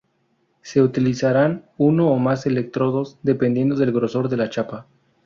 Se 0.63 0.81
utilizarán 0.81 1.69
uno 1.77 2.09
o 2.11 2.17
más 2.17 2.47
electrodos 2.47 3.19
dependiendo 3.21 3.75
del 3.75 3.91
grosor 3.91 4.29
de 4.29 4.37
la 4.37 4.49
chapa. 4.49 4.87